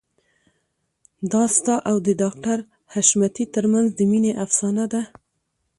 [1.31, 2.57] دا ستا او د ډاکټر
[2.93, 5.01] حشمتي ترمنځ د مينې افسانه ده